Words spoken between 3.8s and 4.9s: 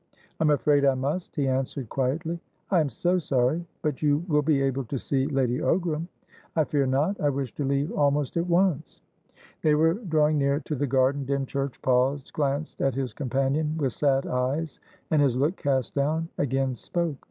But you will be able